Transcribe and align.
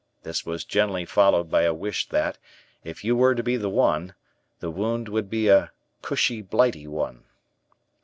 This 0.23 0.47
was 0.47 0.65
generally 0.65 1.05
followed 1.05 1.51
by 1.51 1.61
a 1.61 1.75
wish 1.75 2.09
that, 2.09 2.39
if 2.83 3.03
you 3.03 3.15
were 3.15 3.35
to 3.35 3.43
be 3.43 3.55
the 3.55 3.69
one, 3.69 4.15
the 4.59 4.71
wound 4.71 5.07
would 5.07 5.29
be 5.29 5.47
a 5.47 5.69
"cushy 6.01 6.41
Blighty 6.41 6.87
one." 6.87 7.23